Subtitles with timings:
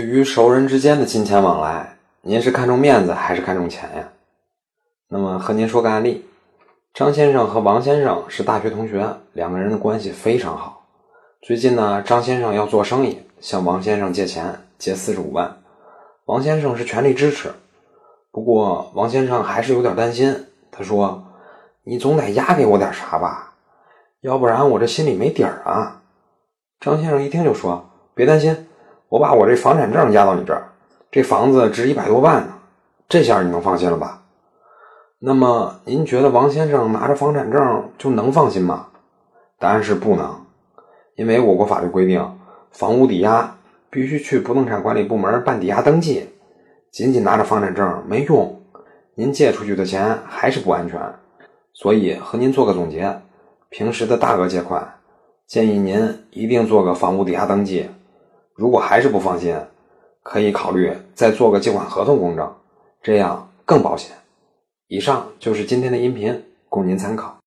[0.00, 4.08] 对于熟人之间的金钱往来，您是看重面子还是看重钱呀？
[5.08, 6.24] 那么和您说个案例：
[6.94, 10.86] 张先生和王先生是大学同学，两个人的关系非常好。
[11.42, 15.58] 最近呢，张先生要做生意，向王先生借钱，借四十五万。
[16.24, 17.52] 王先生是全力支持，
[18.30, 20.46] 不过王先生还是有点担心。
[20.70, 21.22] 他说
[21.84, 23.52] ：“你总得押给我点啥吧，
[24.22, 26.00] 要不然我这心里没底儿啊。”
[26.80, 27.84] 张先生一听就说
[28.16, 28.66] ：“别担心。”
[29.10, 30.68] 我把我这房产证押到你这儿，
[31.10, 32.52] 这房子值一百多万呢，
[33.08, 34.22] 这下你能放心了吧？
[35.18, 38.86] 那么您觉得王先生拿着房产证就能放心吗？
[39.58, 40.46] 答案是不能，
[41.16, 42.24] 因为我国法律规定，
[42.70, 43.56] 房屋抵押
[43.90, 46.28] 必须去不动产管理部门办抵押登记，
[46.92, 48.62] 仅仅拿着房产证没用，
[49.16, 51.00] 您借出去的钱还是不安全。
[51.72, 53.20] 所以和您做个总结，
[53.70, 54.94] 平时的大额借款，
[55.48, 57.90] 建议您一定做个房屋抵押登记。
[58.60, 59.56] 如果还是不放心，
[60.22, 62.54] 可以考虑再做个借款合同公证，
[63.02, 64.14] 这样更保险。
[64.86, 67.38] 以上就是今天的音频，供您参考。